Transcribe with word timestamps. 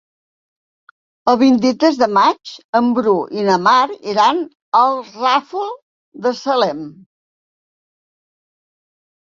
El 1.33 1.37
vint-i-tres 1.41 1.99
de 1.99 2.07
maig 2.19 2.55
en 2.81 2.89
Bru 2.99 3.15
i 3.41 3.45
na 3.49 3.59
Mar 3.67 3.83
iran 4.15 4.43
al 4.83 4.99
Ràfol 5.21 5.71
de 6.27 6.37
Salem. 6.43 6.85